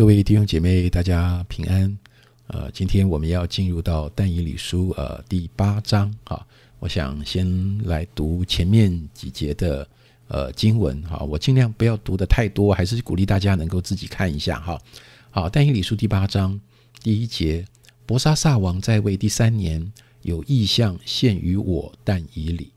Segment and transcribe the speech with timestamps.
[0.00, 1.98] 各位弟兄姐妹，大家平安。
[2.46, 6.46] 呃，今天我们要进入到但以理书呃第八章哈。
[6.78, 9.86] 我想先来读前面几节的
[10.28, 11.18] 呃经文哈。
[11.18, 14.80] 我尽量不要读的太多，还是鼓励大家能够自己看一下哈。
[15.30, 16.58] 好，但以理书第八章
[17.02, 17.66] 第一节，
[18.06, 22.72] 伯沙撒王在位第三年，有异象现于我但以理，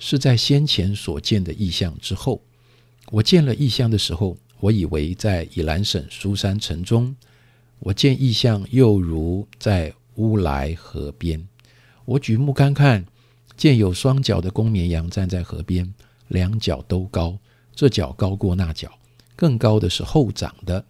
[0.00, 2.42] 是在先前所见的异象之后。
[3.12, 4.36] 我见了异象的时候。
[4.64, 7.14] 我以为在以兰省苏山城中，
[7.80, 11.46] 我见异象，又如在乌来河边。
[12.06, 13.04] 我举目观看，
[13.58, 15.92] 见有双脚的公绵羊站在河边，
[16.28, 17.38] 两脚都高，
[17.74, 18.90] 这脚高过那脚，
[19.36, 20.82] 更高的是后长的。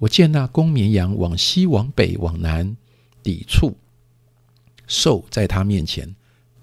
[0.00, 2.76] 我见那公绵羊往西、往北、往南
[3.22, 3.76] 抵触，
[4.88, 6.12] 兽在他面前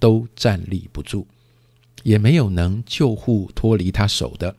[0.01, 1.25] 都站立不住，
[2.03, 4.53] 也没有能救护脱离他手的。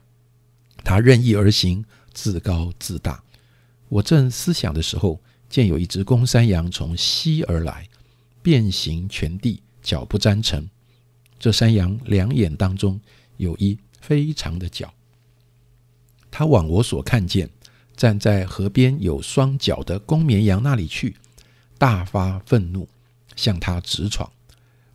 [0.85, 3.23] 他任意而行，自高自大。
[3.89, 7.87] 我正思想的时候，见有一只公山羊从西而来，
[8.43, 10.69] 遍行全地，脚不沾尘。
[11.39, 13.01] 这山羊两眼当中
[13.37, 14.93] 有一非常的角。
[16.31, 17.51] 他往我所看见
[17.95, 21.17] 站在河边有双脚的公绵羊那里去，
[21.77, 22.89] 大发愤怒，
[23.37, 24.31] 向他直闯。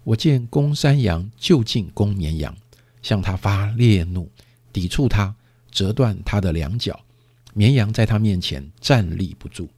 [0.04, 2.56] 我见公山羊就近公绵羊，
[3.04, 4.32] 向他发烈怒，
[4.74, 5.36] 抵触他。
[5.72, 7.00] 折断他的两脚，
[7.54, 9.70] 绵羊在他面前站立不住。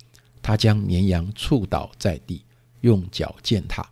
[0.42, 2.44] 他将绵羊触倒在地，
[2.82, 3.88] 用脚践踏，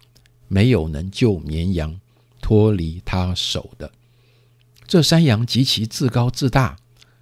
[0.48, 2.00] 没有能救绵羊
[2.42, 3.92] 脱离他手的。
[4.88, 6.78] 这山羊极其自高自大，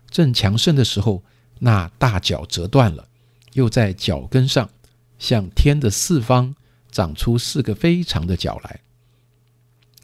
[0.09, 1.23] 正强盛的时候，
[1.59, 3.07] 那大脚折断了，
[3.53, 4.69] 又在脚跟上
[5.17, 6.55] 向天的四方
[6.91, 8.81] 长出四个非常的脚来。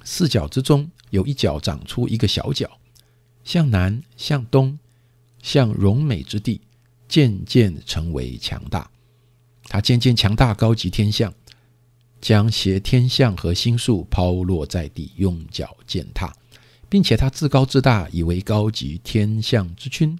[0.04, 2.81] 四角之中有一角长出一个小角。
[3.44, 4.78] 向南，向东，
[5.42, 6.62] 向荣美之地，
[7.08, 8.90] 渐渐成为强大。
[9.64, 11.34] 他渐渐强大，高级天象，
[12.20, 16.34] 将挟天象和星宿抛落在地，用脚践踏，
[16.90, 20.18] 并且他自高自大，以为高级天象之君，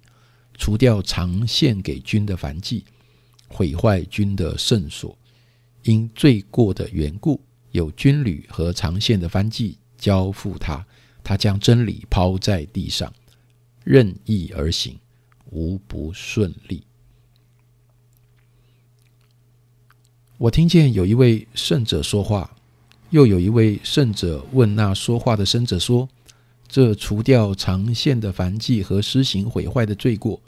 [0.54, 2.84] 除掉常献给君的凡祭，
[3.48, 5.16] 毁坏君的圣所。
[5.84, 7.40] 因罪过的缘故，
[7.72, 10.86] 有军旅和常献的番祭交付他。
[11.24, 13.12] 他将真理抛在地上，
[13.84, 14.98] 任意而行，
[15.50, 16.82] 无不顺利。
[20.38, 22.56] 我听见有一位圣者说话，
[23.10, 26.08] 又有一位圣者问那说话的圣者说
[26.66, 30.40] ：“这除掉长线的凡迹和施行毁坏的罪过，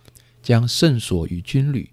[0.42, 1.88] 将圣所与军旅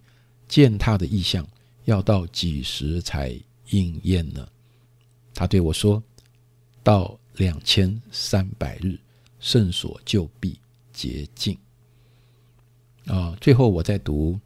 [0.48, 1.48] 践踏的意象，
[1.86, 4.48] 要到几时才应验呢？”
[5.36, 6.02] 他对我说
[6.82, 8.98] ：“到。”两千三百日，
[9.40, 10.60] 圣所就必
[10.92, 11.58] 洁净。
[13.06, 14.40] 啊，最后我再读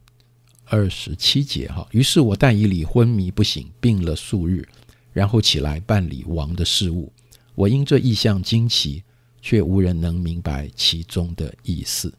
[0.64, 1.86] 二十七节哈。
[1.90, 4.66] 于是我但以理昏迷不醒，病了数日，
[5.12, 7.12] 然后起来办理王的事务。
[7.54, 9.02] 我因这意象惊奇，
[9.42, 12.12] 却无人能明白其中的意思。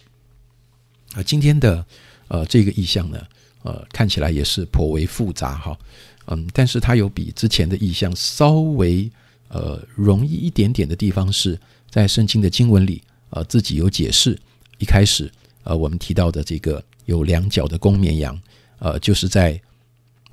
[1.13, 1.85] 啊，今天的
[2.27, 3.27] 呃这个意象呢，
[3.63, 5.79] 呃看起来也是颇为复杂哈。
[6.27, 9.09] 嗯，但是它有比之前的意象稍微。
[9.49, 11.57] 呃，容易一点点的地方是
[11.89, 14.37] 在圣经的经文里，呃，自己有解释。
[14.77, 15.31] 一开始，
[15.63, 18.39] 呃，我们提到的这个有两脚的公绵羊，
[18.79, 19.59] 呃，就是在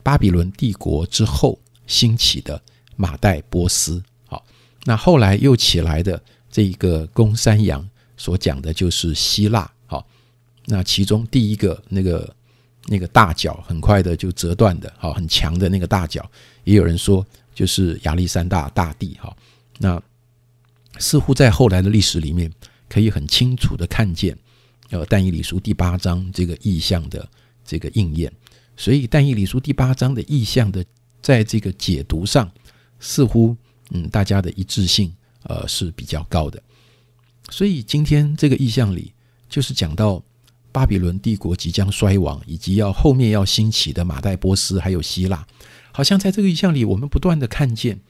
[0.03, 2.61] 巴比伦帝国之后兴起的
[2.97, 4.03] 马代波斯。
[4.27, 4.45] 好，
[4.85, 6.21] 那后来又起来的
[6.51, 9.71] 这一个公山羊，所讲的就是希腊。
[9.87, 10.05] 好，
[10.67, 12.37] 那其中第一个那个
[12.87, 16.29] 那个大脚很快的就折断的，好，很强的那个大脚，
[16.65, 17.25] 也有人说。
[17.55, 19.35] 就是亚历山大大帝哈，
[19.79, 20.03] 那
[20.99, 22.53] 似乎在后来的历史里面，
[22.89, 24.37] 可以很清楚的看见，
[24.91, 27.27] 呃，但以理书第八章这个意象的
[27.65, 28.33] 这个应验，
[28.77, 30.85] 所以但以理书第八章的意象的
[31.23, 32.51] 在这个解读上，
[32.99, 33.57] 似乎
[33.91, 35.15] 嗯大家的一致性
[35.45, 36.61] 呃是比较高的，
[37.51, 39.13] 所以今天这个意象里
[39.49, 40.23] 就是讲到
[40.73, 45.47] 巴比伦帝国即将衰亡，以及要后面要兴起的马代波斯还有希腊。
[45.97, 48.01] 好像在这个意象里，我们不断的看见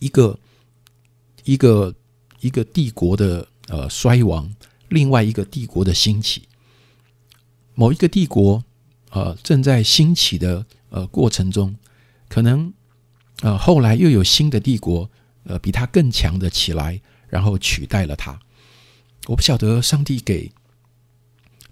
[0.00, 0.40] 一个
[1.44, 1.94] 一个
[2.40, 4.52] 一个帝国的呃衰亡，
[4.88, 6.48] 另外一个帝国的兴起。
[7.76, 8.64] 某一个帝国
[9.10, 11.76] 呃正在兴起的呃过程中，
[12.28, 12.74] 可能
[13.42, 15.08] 呃后来又有新的帝国
[15.44, 18.40] 呃比他更强的起来，然后取代了他。
[19.28, 20.50] 我不晓得上帝给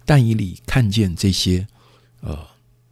[0.05, 1.67] 但以里看见这些
[2.21, 2.47] 呃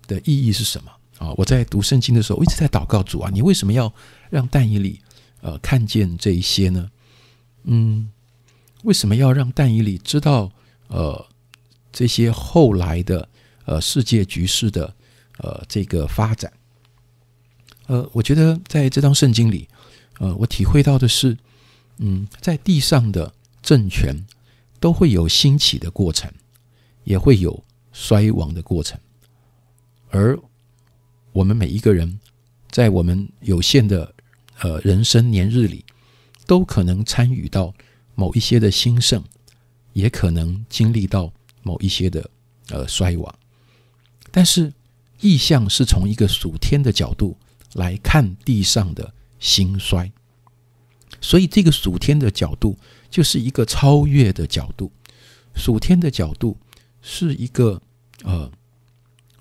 [0.07, 0.91] 的意义是什么。
[1.21, 1.31] 啊！
[1.37, 3.93] 我在读圣经的时候，我一直在祷告主啊，你为什么要
[4.31, 4.99] 让但以理
[5.41, 6.89] 呃看见这一些呢？
[7.65, 8.09] 嗯，
[8.83, 10.51] 为什么要让但以理知道
[10.87, 11.27] 呃
[11.91, 13.29] 这些后来的
[13.65, 14.91] 呃世界局势的
[15.37, 16.51] 呃这个发展。
[17.85, 19.67] 呃，我觉得在这张圣经里，
[20.17, 21.37] 呃，我体会到的是，
[21.97, 23.31] 嗯，在地上的
[23.61, 24.15] 政权
[24.79, 26.31] 都会有兴起的过程，
[27.03, 28.99] 也会有衰亡的过程，
[30.09, 30.39] 而
[31.33, 32.19] 我们每一个人
[32.69, 34.13] 在我们有限的
[34.59, 35.85] 呃人生年日里，
[36.45, 37.73] 都可能参与到
[38.15, 39.23] 某一些的兴盛，
[39.93, 41.31] 也可能经历到
[41.63, 42.29] 某一些的
[42.69, 43.35] 呃衰亡。
[44.31, 44.73] 但是
[45.19, 47.37] 意象是从一个属天的角度。
[47.75, 50.11] 来看地上的兴衰，
[51.21, 52.77] 所以这个属天的角度
[53.09, 54.91] 就是一个超越的角度。
[55.55, 56.57] 属天的角度
[57.01, 57.81] 是一个
[58.25, 58.51] 呃，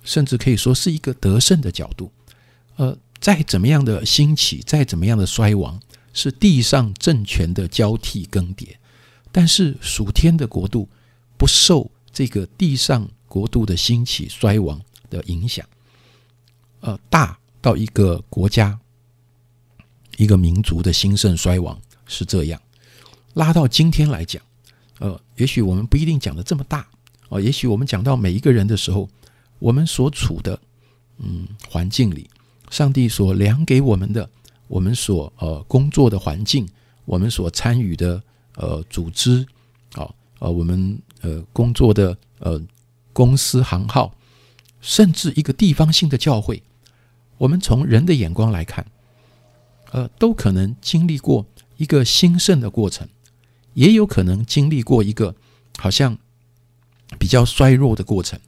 [0.02, 2.10] 甚至可以说是一个得胜的角度。
[2.76, 5.80] 呃，再怎么样的兴起，再怎么样的衰亡，
[6.12, 8.68] 是地上政权的交替更迭。
[9.32, 10.88] 但是属天的国度
[11.36, 15.66] 不受这个地上国度的兴起衰亡的影响。
[16.80, 17.36] 呃，大。
[17.62, 18.80] 到一个国家、
[20.16, 22.58] 一个民族的兴盛衰亡是这样，
[23.34, 24.42] 拉到今天来讲，
[24.98, 26.88] 呃，也许我们不一定讲的这么大
[27.28, 29.06] 哦，也许我们讲到每一个人的时候，
[29.60, 30.58] 我们所处的
[31.18, 32.28] 嗯环境里，
[32.70, 34.28] 上帝所量给我们的，
[34.66, 36.68] 我们所呃工作的环境，
[37.04, 38.20] 我们所参与的
[38.56, 39.46] 呃组织，
[39.94, 42.60] 哦呃我们呃工作的呃
[43.12, 44.12] 公司行号，
[44.80, 46.62] 甚至一个地方性的教会。
[47.36, 48.86] 我们从人的眼光来看，
[49.92, 51.46] 呃，都可能经历过
[51.76, 53.08] 一个兴盛的过程，
[53.74, 55.34] 也有可能经历过一个
[55.78, 56.16] 好像
[57.18, 58.38] 比较衰弱的过程。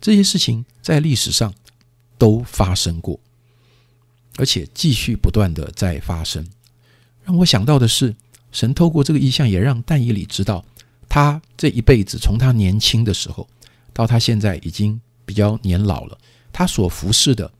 [0.00, 1.52] 这些事情在历史上
[2.18, 3.18] 都发生过，
[4.36, 6.46] 而且继续不断的在发生。
[7.24, 8.14] 让我想到的是，
[8.52, 10.64] 神透过这个意象，也让但以理知道，
[11.08, 13.48] 他这一辈子从他年轻的时候
[13.92, 16.18] 到他现在已经比较年老了，
[16.52, 17.52] 他所服侍的。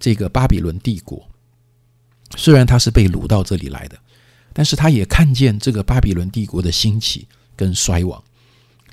[0.00, 1.28] 这个巴比伦帝国，
[2.36, 3.98] 虽然他是被掳到这里来的，
[4.52, 7.26] 但是他也看见这个巴比伦帝国的兴起
[7.56, 8.22] 跟衰亡。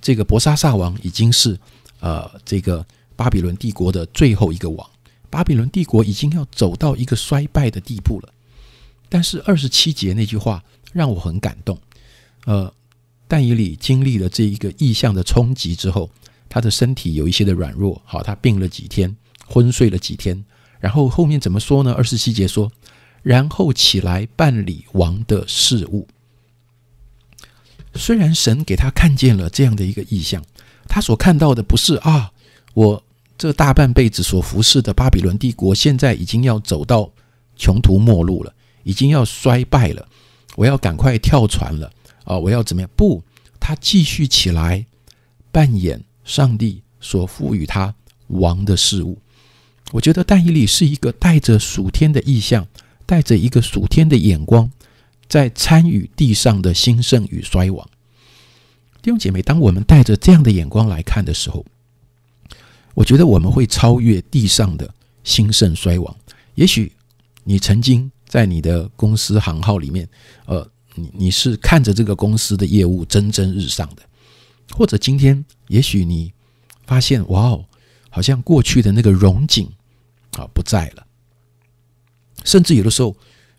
[0.02, 1.60] 这个博沙撒王已经是
[2.06, 2.86] 呃，这个
[3.16, 4.88] 巴比伦帝国的最后一个王，
[5.32, 8.32] 巴比伦帝国已经要走到一个衰败的地步了。
[9.10, 10.64] 但是二十七节那句话
[10.94, 11.76] 让我很感动。
[12.46, 12.72] 呃，
[13.28, 16.12] 但以理经历了这一个意象的冲击之后，
[16.48, 19.18] 他的身体有一些的软弱，好，他病了几天，
[19.48, 20.46] 昏睡了几天。
[20.80, 21.92] 然后后面怎么说呢？
[21.94, 22.72] 二十七节说，
[23.24, 26.08] 然后起来办理王的事物。
[27.96, 30.44] 虽然神给他看见了这样的一个意象，
[30.88, 32.32] 他所看到的不是啊，
[32.74, 33.04] 我
[33.38, 37.12] 这大半辈子所服侍的巴比伦帝国现在已经要走到
[37.58, 38.54] 穷途末路了，
[38.84, 40.08] 已经要衰败了，
[40.56, 41.92] 我要赶快跳船了
[42.24, 42.38] 啊！
[42.38, 42.90] 我要怎么样？
[42.96, 43.22] 不，
[43.60, 44.86] 他继续起来
[45.52, 47.94] 扮演上帝所赋予他
[48.28, 49.18] 王的事物。
[49.92, 52.66] 我觉得但以理是一个带着属天的意象，
[53.06, 54.72] 带着一个属天的眼光，
[55.28, 57.88] 在参与地上的兴盛与衰亡。
[59.06, 61.64] 弟兄姐妹，当我们带着这样的眼光来看的时候，
[62.96, 64.92] 我觉得我们会超越地上的
[65.24, 66.18] 兴盛衰亡。
[66.56, 66.92] 也许
[67.44, 70.10] 你曾经在你的公司行号里面，
[70.48, 74.02] 呃，你你是看着这个公司的业务蒸蒸日上的，
[74.72, 76.34] 或者今天，也许你
[76.88, 77.64] 发现，哇哦！
[78.10, 79.70] 好像过去的那个荣景
[80.32, 81.06] 啊不在了，
[82.44, 83.16] 甚至有的时候，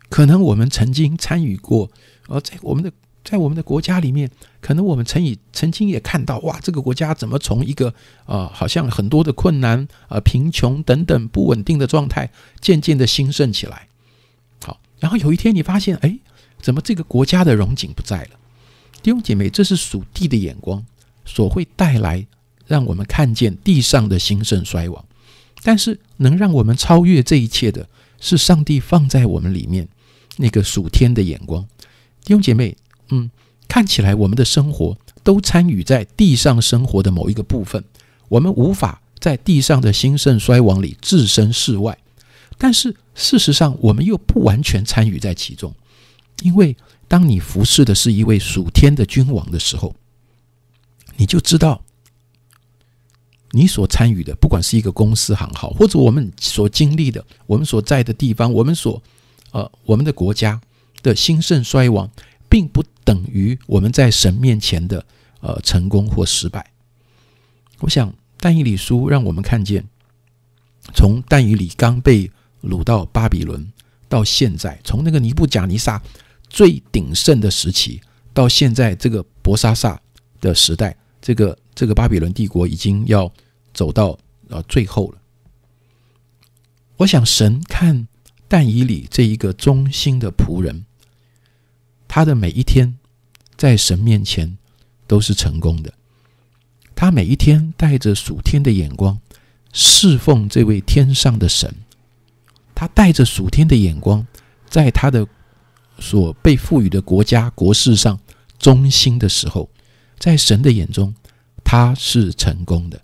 [0.09, 1.89] 可能我们曾经参与过，
[2.27, 2.91] 呃，在我们的
[3.27, 4.31] 在我们的国家里面，
[4.61, 7.93] 可能我们曾以曾经也看到，哇，这个国家怎么从一个
[8.25, 12.31] 呃，好像很多的困难呃、贫穷等等不稳定的状态，
[12.61, 13.89] 渐渐的兴盛起来。
[14.63, 16.17] 好，然后有一天你发现，哎，
[16.61, 18.29] 怎么这个国家的荣景不在了？
[19.03, 20.85] 弟兄姐妹，这是属地的眼光
[21.25, 22.25] 所会带来。
[22.65, 25.05] 让我们看见地上的兴盛衰亡，
[25.63, 27.87] 但是能让我们超越这一切的，
[28.19, 29.87] 是上帝放在我们里面
[30.35, 31.65] 那个属天的眼光。
[32.25, 32.75] 弟兄姐妹，
[33.09, 33.29] 嗯，
[33.67, 37.83] 看起来我们的生活都参与在地上生活的某一个部分，
[38.29, 41.97] 我们无法在地上的兴盛衰亡里置身事外，
[42.57, 45.73] 但是事实上我们又不完全参与在其中，
[46.41, 46.75] 因为
[47.07, 49.95] 当你服侍的是一位属天的君王的时候，
[51.15, 51.81] 你就知道。
[53.51, 59.01] 你所参与的，不管是一个公司行号，或者我们所经历的，我们所在的地方，我们所
[59.51, 60.59] 呃我们的国家
[61.01, 62.11] 的兴盛衰亡，
[62.49, 65.05] 并不等于我们在神面前的
[65.39, 66.73] 呃成功或失败。
[67.79, 69.87] 我想但以理书让我们看见，
[70.93, 72.29] 从但以理刚被
[72.61, 73.71] 掳到巴比伦
[74.09, 76.03] 到现在，从那个尼布贾尼撒
[76.49, 78.01] 最鼎盛的时期，
[78.33, 80.01] 到现在这个博沙萨
[80.41, 81.57] 的时代，这个。
[81.77, 83.31] 这个巴比伦帝国已经要
[83.71, 84.17] 走到
[84.49, 85.19] 呃最后了。
[86.95, 88.07] 我想神看
[88.47, 90.87] 但以理这一个忠心的仆人，
[92.07, 92.97] 他的每一天
[93.55, 94.57] 在神面前
[95.05, 95.93] 都是成功的。
[96.95, 99.19] 他每一天带着属天的眼光
[99.73, 101.73] 侍奉这位天上的神，
[102.73, 104.25] 他带着属天的眼光，
[104.69, 105.27] 在他的
[105.99, 108.19] 所被赋予的国家国事上
[108.57, 109.69] 忠心的时候，
[110.17, 111.13] 在神的眼中
[111.63, 112.99] 他是成功的。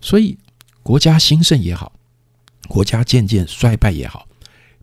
[0.00, 0.36] 所以
[0.82, 1.92] 国家兴盛也好。
[2.66, 4.28] 国家渐渐衰败也好，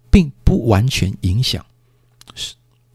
[0.09, 1.63] 并不完全影响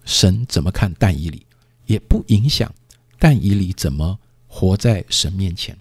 [0.05, 1.47] 神怎么看但以理，
[1.87, 2.73] 也不影响
[3.19, 5.77] 但以理怎么活在神面前。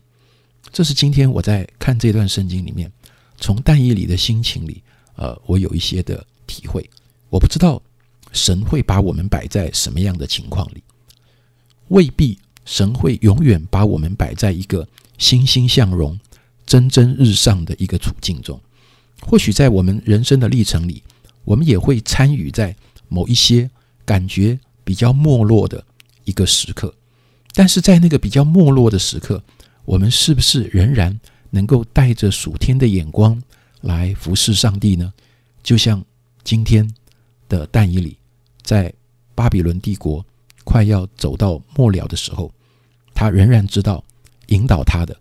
[0.72, 2.92] 这是今天我在看这段圣经里面，
[3.38, 4.84] 从但以理的心情里，
[5.16, 6.88] 呃，我有一些的体会。
[7.30, 7.82] 我不知道
[8.32, 10.84] 神会把我们摆在什么样的情况里，
[11.88, 16.20] 未必神会永远把我们摆在一个欣欣向荣、
[16.66, 18.60] 蒸蒸日上的一个处境中。
[19.22, 21.02] 或许在我们人生的历程里，
[21.46, 22.76] 我们也会参与在
[23.08, 23.70] 某一些
[24.10, 25.86] 感觉比较没落的
[26.24, 26.92] 一个时刻。
[27.54, 29.44] 但是在那个比较没落的时刻，
[29.86, 31.20] 我们是不是仍然
[31.52, 33.40] 能够带着属天的眼光
[33.82, 35.14] 来服侍上帝呢？
[35.62, 36.04] 就像
[36.44, 36.92] 今天
[37.48, 38.18] 的但以理，
[38.64, 38.92] 在
[39.36, 40.26] 巴比伦帝国
[40.64, 42.52] 快要走到末了的时候，
[43.14, 44.04] 他仍然知道
[44.48, 45.16] 引导他的、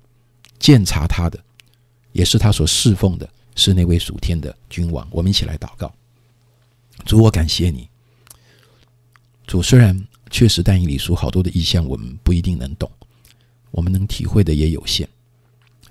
[0.58, 1.38] 鉴察他的，
[2.12, 3.28] 也是他所侍奉的。
[3.54, 5.92] 是那位属天的君王，我们一起来祷告。
[7.04, 7.86] 主，我感谢你。
[9.48, 9.98] 主，虽然
[10.30, 12.88] 确实但以理书好多的意象，我们不一定能懂，
[13.70, 15.08] 我们能体会的也有限。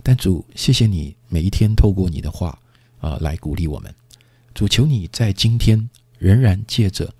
[0.03, 2.57] 但主，谢谢你每一天透过你的话
[2.99, 3.93] 啊来鼓励我们。
[4.53, 7.11] 主，求你在今天仍然借着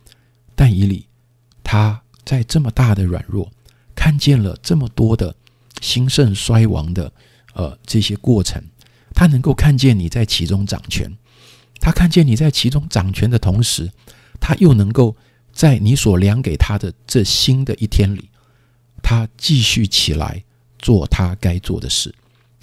[0.56, 1.08] 但以理，
[1.63, 3.51] 他在这么大的软弱，
[3.96, 5.36] 看见了这么多的
[5.82, 7.12] 兴盛衰亡的
[7.56, 8.63] 呃这些过程。
[9.15, 11.12] 他能够看见你在其中掌权，
[11.79, 13.91] 他看见你在其中掌权的同时，
[14.39, 15.15] 他又能够
[15.57, 18.29] 在你所量给他的这新的一天里，
[19.01, 20.43] 他继续起来
[20.77, 22.13] 做他该做的事。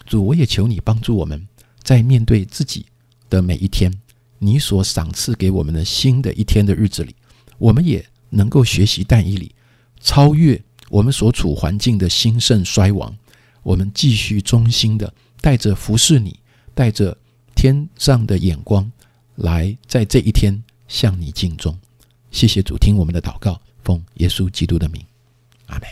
[0.07, 1.45] 主，我也求你帮助我们，
[1.83, 2.87] 在面对自己
[3.29, 3.93] 的每一天，
[4.39, 7.17] 你所赏赐给我们的新的一天的日子里，
[7.59, 9.53] 我们也能够学习但以理，
[10.01, 13.13] 超越我们所处环境的兴盛衰亡，
[13.65, 16.39] 我们继续忠心的带着服侍你。
[16.77, 17.17] 带着
[17.57, 18.91] 天上的眼光
[19.35, 21.77] 来，在这一天向你敬重。
[22.35, 25.01] 谢谢主，听我们的祷告，奉耶稣基督的名，
[25.67, 25.89] 阿门。